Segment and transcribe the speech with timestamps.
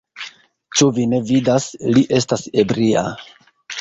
[0.77, 1.67] Ĉu vi ne vidas,
[1.99, 3.05] li estas ebria.